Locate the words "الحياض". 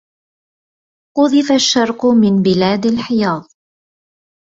2.85-3.43